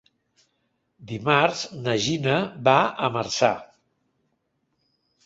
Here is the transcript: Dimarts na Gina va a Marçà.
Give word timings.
Dimarts 1.11 1.61
na 1.87 1.95
Gina 2.05 2.37
va 2.69 2.73
a 3.09 3.11
Marçà. 3.19 3.51